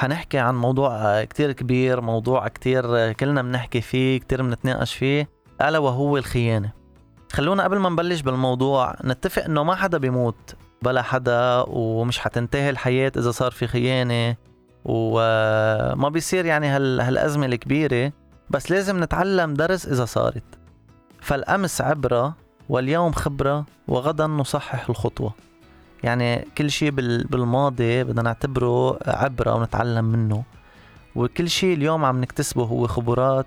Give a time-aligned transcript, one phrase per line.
[0.00, 5.28] حنحكي عن موضوع كتير كبير موضوع كتير كلنا بنحكي فيه كتير بنتناقش فيه
[5.62, 6.72] ألا وهو الخيانة.
[7.32, 13.12] خلونا قبل ما نبلش بالموضوع نتفق إنه ما حدا بيموت بلا حدا ومش حتنتهي الحياة
[13.16, 14.36] إذا صار في خيانة
[14.84, 17.00] وما بيصير يعني هال...
[17.00, 18.12] هالأزمة الكبيرة
[18.50, 20.58] بس لازم نتعلم درس إذا صارت.
[21.20, 22.34] فالأمس عبرة
[22.68, 25.32] واليوم خبرة وغدا نصحح الخطوة.
[26.04, 30.42] يعني كل شيء بالماضي بدنا نعتبره عبرة ونتعلم منه.
[31.14, 33.46] وكل شيء اليوم عم نكتسبه هو خبرات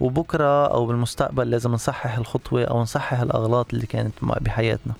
[0.00, 4.92] وبكرة أو بالمستقبل لازم نصحح الخطوة أو نصحح الأغلاط اللي كانت بحياتنا.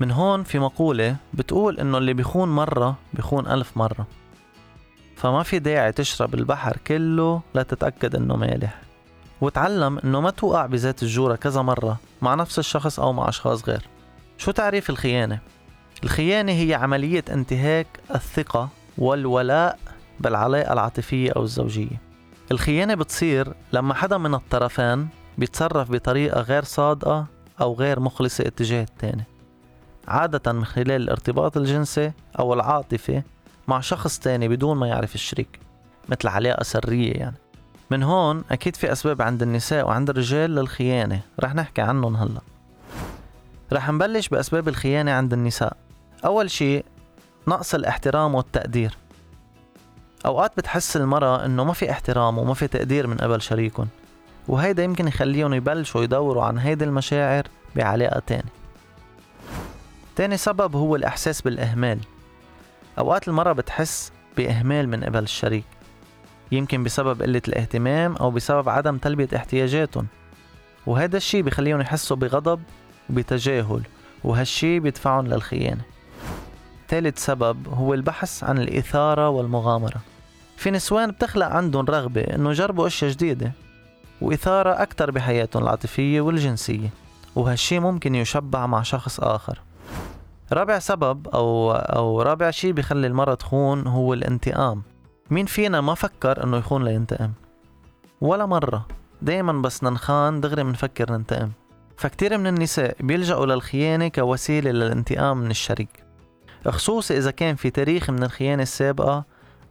[0.00, 4.06] من هون في مقولة بتقول إنه اللي بيخون مرة بيخون ألف مرة.
[5.16, 8.80] فما في داعي تشرب البحر كله لتتأكد إنه مالح.
[9.40, 13.82] وتعلم إنه ما توقع بذات الجورة كذا مرة مع نفس الشخص أو مع أشخاص غير.
[14.38, 15.38] شو تعريف الخيانة؟
[16.04, 18.68] الخيانة هي عملية انتهاك الثقة
[18.98, 19.78] والولاء
[20.20, 22.00] بالعلاقة العاطفية أو الزوجية.
[22.50, 27.26] الخيانة بتصير لما حدا من الطرفين بيتصرف بطريقة غير صادقة
[27.60, 29.24] أو غير مخلصة اتجاه التاني.
[30.08, 33.22] عادة من خلال الارتباط الجنسي أو العاطفي
[33.68, 35.60] مع شخص تاني بدون ما يعرف الشريك
[36.08, 37.36] مثل علاقة سرية يعني.
[37.90, 42.40] من هون أكيد في أسباب عند النساء وعند الرجال للخيانة رح نحكي عنهم هلأ.
[43.72, 45.76] رح نبلش بأسباب الخيانة عند النساء.
[46.24, 46.84] أول شيء
[47.48, 48.96] نقص الاحترام والتقدير.
[50.26, 53.88] أوقات بتحس المرأة إنه ما في احترام وما في تقدير من قبل شريكهم
[54.48, 57.42] وهيدا يمكن يخليهم يبلشوا يدوروا عن هيدي المشاعر
[57.76, 58.48] بعلاقة تاني
[60.16, 61.98] تاني سبب هو الإحساس بالإهمال.
[62.98, 65.64] أوقات المرأة بتحس بإهمال من قبل الشريك
[66.52, 70.06] يمكن بسبب قلة الاهتمام أو بسبب عدم تلبية احتياجاتهم
[70.86, 72.62] وهذا الشي بخليهم يحسوا بغضب
[73.10, 73.82] وبتجاهل
[74.24, 75.82] وهالشي بيدفعهم للخيانة.
[76.88, 80.00] ثالث سبب هو البحث عن الإثارة والمغامرة.
[80.56, 83.52] في نسوان بتخلق عندهم رغبة إنه يجربوا أشياء جديدة
[84.20, 86.88] وإثارة أكتر بحياتهم العاطفية والجنسية
[87.34, 89.60] وهالشي ممكن يشبع مع شخص آخر.
[90.52, 94.82] رابع سبب أو أو رابع شيء بيخلي المرأة تخون هو الانتقام.
[95.30, 97.32] مين فينا ما فكر إنه يخون لينتقم؟
[98.20, 98.86] ولا مرة.
[99.22, 101.50] دايما بس ننخان دغري منفكر ننتقم.
[101.96, 105.88] فكتير من النساء بيلجأوا للخيانة كوسيلة للانتقام من الشريك
[106.66, 109.24] خصوصي إذا كان في تاريخ من الخيانة السابقة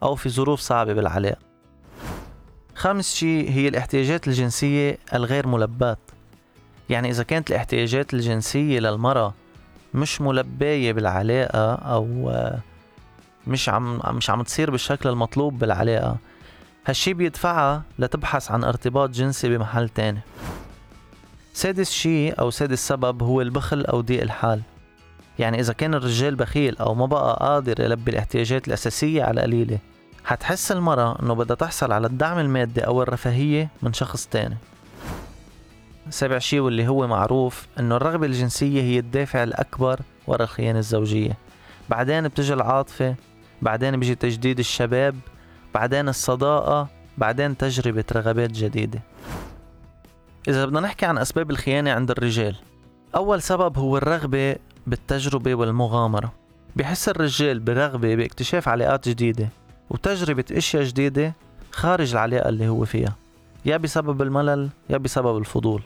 [0.03, 1.37] أو في ظروف صعبة بالعلاقة.
[2.75, 5.99] خامس شيء هي الاحتياجات الجنسية الغير ملبات
[6.89, 9.33] يعني إذا كانت الاحتياجات الجنسية للمرأة
[9.93, 12.31] مش ملباية بالعلاقة أو
[13.47, 16.17] مش عم مش عم تصير بالشكل المطلوب بالعلاقة
[16.85, 20.21] هالشي بيدفعها لتبحث عن ارتباط جنسي بمحل تاني.
[21.55, 24.61] سادس شيء أو سادس سبب هو البخل أو ضيق الحال.
[25.39, 29.79] يعني إذا كان الرجال بخيل أو ما بقى قادر يلبي الاحتياجات الأساسية على القليلة
[30.25, 34.57] حتحس المرأة إنه بدها تحصل على الدعم المادي أو الرفاهية من شخص تاني.
[36.09, 41.37] سابع شيء واللي هو معروف إنه الرغبة الجنسية هي الدافع الأكبر ورا الخيانة الزوجية.
[41.89, 43.15] بعدين بتجي العاطفة
[43.61, 45.15] بعدين بيجي تجديد الشباب
[45.73, 46.87] بعدين الصداقة
[47.17, 48.99] بعدين تجربة رغبات جديدة.
[50.47, 52.55] إذا بدنا نحكي عن أسباب الخيانة عند الرجال
[53.15, 54.55] أول سبب هو الرغبة
[54.87, 56.33] بالتجربة والمغامرة.
[56.75, 59.49] بحس الرجال برغبة باكتشاف علاقات جديدة
[59.89, 61.33] وتجربة أشياء جديدة
[61.71, 63.15] خارج العلاقة اللي هو فيها
[63.65, 65.81] يا بسبب الملل يا بسبب الفضول.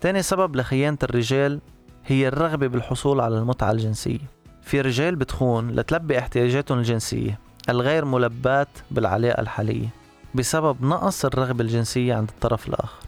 [0.00, 1.60] تاني سبب لخيانة الرجال
[2.06, 4.18] هي الرغبة بالحصول على المتعة الجنسية.
[4.62, 7.38] في رجال بتخون لتلبي احتياجاتهم الجنسية
[7.68, 9.88] الغير ملبات بالعلاقة الحالية
[10.34, 13.03] بسبب نقص الرغبة الجنسية عند الطرف الآخر.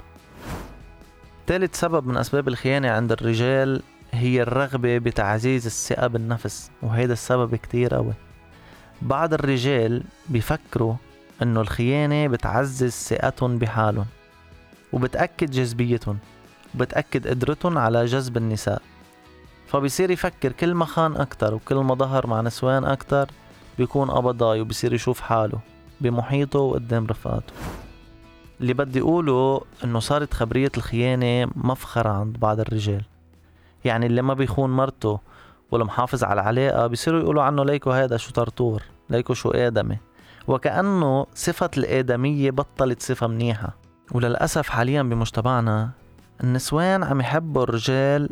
[1.47, 7.95] ثالث سبب من أسباب الخيانة عند الرجال هي الرغبة بتعزيز الثقة بالنفس وهيدا السبب كتير
[7.95, 8.13] قوي
[9.03, 10.95] بعض الرجال بيفكروا
[11.43, 14.07] إنه الخيانة بتعزز ثقتهم بحالهم
[14.93, 16.19] وبتأكد جاذبيتهم
[16.75, 18.83] وبتأكد قدرتهم على جذب النساء.
[19.69, 23.31] فبيصير يفكر كل ما خان أكتر وكل ما ظهر مع نسوان أكتر
[23.79, 25.59] بيكون قبضاي وبصير يشوف حاله
[26.01, 27.53] بمحيطه وقدام رفقاته.
[28.61, 33.03] اللي بدي أقوله إنه صارت خبرية الخيانة مفخرة عند بعض الرجال.
[33.85, 35.19] يعني اللي ما بيخون مرته
[35.71, 39.99] والمحافظ على العلاقة بيصيروا يقولوا عنه ليكو هذا شو طرطور ليكو شو آدمي.
[40.49, 43.77] وكأنه صفة الآدمية بطلت صفة منيحة.
[44.13, 45.91] وللأسف حاليا بمجتمعنا
[46.45, 48.31] النسوان عم يحبوا الرجال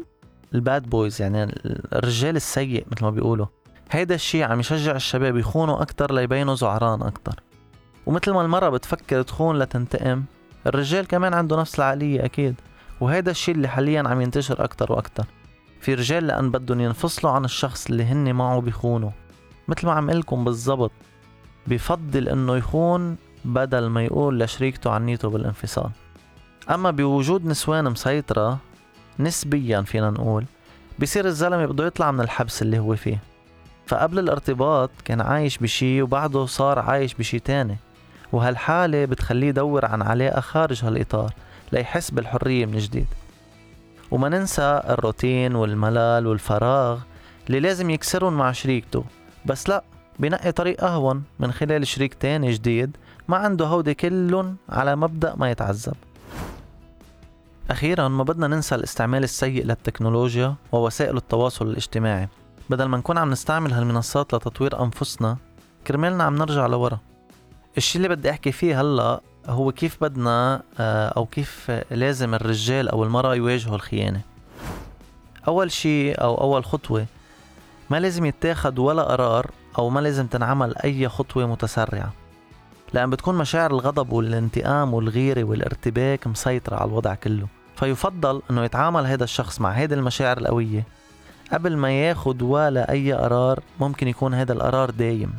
[0.54, 1.54] ال bad boys يعني
[1.92, 3.46] الرجال السيء مثل ما بيقولوا.
[3.90, 7.44] هيدا الشيء عم يشجع الشباب يخونوا أكتر ليبينوا زعران أكتر.
[8.06, 10.24] ومثل ما المرأة بتفكر تخون لتنتقم
[10.66, 12.54] الرجال كمان عنده نفس العقلية أكيد.
[13.00, 15.24] وهيدا الشيء اللي حاليا عم ينتشر أكتر وأكتر.
[15.80, 19.10] في رجال لأن بدهم ينفصلوا عن الشخص اللي هن معه بيخونوا.
[19.68, 20.92] مثل ما عم قلكم بالضبط
[21.66, 25.90] بفضل إنه يخون بدل ما يقول لشريكته عنيته بالانفصال.
[26.70, 28.58] أما بوجود نسوان مسيطرة
[29.18, 30.44] نسبيا فينا نقول
[30.98, 33.18] بصير الزلمة بده يطلع من الحبس اللي هو فيه.
[33.86, 37.76] فقبل الارتباط كان عايش بشي وبعده صار عايش بشي تاني.
[38.34, 41.32] وهالحالة بتخليه يدور عن علاقة خارج هالإطار
[41.72, 43.06] ليحس بالحرية من جديد.
[44.10, 46.98] وما ننسى الروتين والملل والفراغ
[47.46, 49.04] اللي لازم يكسرهم مع شريكته.
[49.46, 49.84] بس لا
[50.19, 52.96] بنقي طريق أهون من خلال شريك تاني جديد
[53.28, 55.94] ما عنده هودي كلهم على مبدأ ما يتعذب.
[57.70, 62.28] أخيرا ما بدنا ننسى الاستعمال السيء للتكنولوجيا ووسائل التواصل الاجتماعي.
[62.70, 65.36] بدل ما نكون عم نستعمل هالمنصات لتطوير أنفسنا
[65.86, 66.98] كرمالنا عم نرجع لورا.
[67.76, 73.04] الشي اللي بدي أحكي فيه هلأ هو كيف بدنا آه، أو كيف لازم الرجال أو
[73.04, 74.20] المرأة يواجهوا الخيانة.
[75.48, 77.06] أول شي أو أول خطوة
[77.90, 82.12] ما لازم يتاخد ولا قرار أو ما لازم تنعمل أي خطوة متسرعة.
[82.92, 87.46] لأن بتكون مشاعر الغضب والانتقام والغيرة والارتباك مسيطرة على الوضع كله.
[87.76, 90.86] فيفضل أنه يتعامل هذا الشخص مع هذه المشاعر القوية.
[91.52, 95.32] قبل ما ياخد ولا أي قرار ممكن يكون هذا القرار دايم.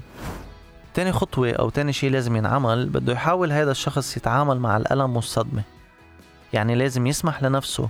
[0.96, 5.64] تاني خطوة أو تاني شي لازم ينعمل بده يحاول هذا الشخص يتعامل مع الألم والصدمة.
[6.54, 7.90] يعني لازم يسمح لنفسه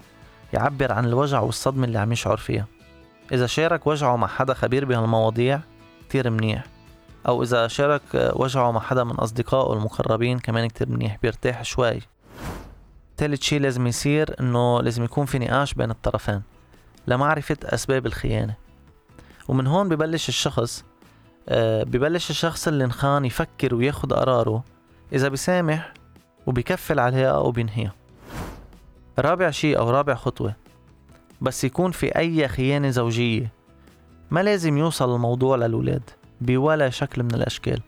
[0.53, 2.65] يعبر عن الوجع والصدمة اللي عم يشعر فيها.
[3.31, 5.59] إذا شارك وجعه مع حدا خبير بهالمواضيع
[6.09, 6.63] كتير منيح.
[7.27, 11.99] أو إذا شارك وجعه مع حدا من أصدقائه المقربين كمان كتير منيح بيرتاح شوي.
[13.17, 16.41] تالت شي لازم يصير إنه لازم يكون في نقاش بين الطرفين
[17.07, 18.55] لمعرفة أسباب الخيانة.
[19.47, 20.83] ومن هون ببلش الشخص
[21.51, 24.63] ببلش الشخص اللي انخان يفكر وياخد قراره
[25.13, 25.93] إذا بيسامح
[26.45, 27.93] وبيكفل عليها أو بينهيها.
[29.19, 30.55] رابع شي أو رابع خطوة
[31.41, 33.51] بس يكون في أي خيانة زوجية.
[34.31, 36.09] ما لازم يوصل الموضوع للولاد
[36.41, 37.81] بولا شكل من الأشكال.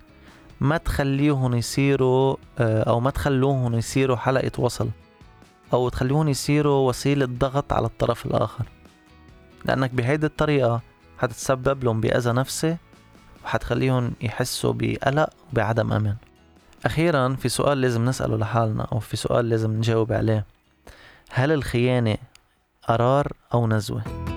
[0.62, 4.90] ما تخليهم يصيروا آه، أو ما تخلوهم يصيروا حلقة وصل
[5.74, 8.66] أو تخليهم يصيروا وسيلة ضغط على الطرف الآخر.
[9.66, 10.82] لأنك بهيدي الطريقة
[11.18, 12.78] حتتسبب لهم بأذى نفسي
[13.44, 16.16] وحتخليهم يحسوا بقلق وبعدم أمان
[16.86, 20.46] أخيرا في سؤال لازم نسأله لحالنا أو في سؤال لازم نجاوب عليه
[21.32, 22.18] هل الخيانة
[22.88, 24.37] قرار أو نزوة؟